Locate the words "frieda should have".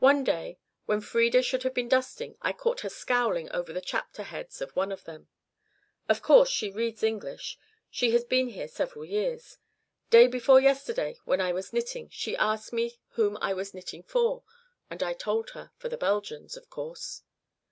1.00-1.72